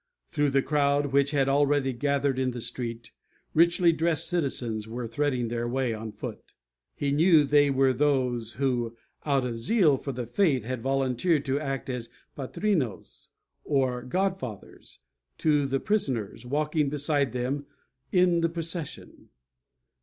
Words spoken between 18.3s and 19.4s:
the procession.